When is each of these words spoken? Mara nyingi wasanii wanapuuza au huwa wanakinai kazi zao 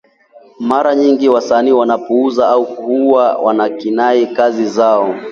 Mara 0.59 0.95
nyingi 0.95 1.29
wasanii 1.29 1.71
wanapuuza 1.71 2.47
au 2.47 2.65
huwa 2.65 3.37
wanakinai 3.37 4.27
kazi 4.27 4.65
zao 4.65 5.15